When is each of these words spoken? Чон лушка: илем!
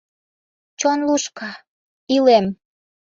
Чон 0.79 0.99
лушка: 1.07 1.49
илем! 2.15 2.45